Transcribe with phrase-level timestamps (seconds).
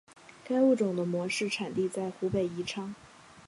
[0.43, 2.95] 该物种的模式产地在湖北宜昌。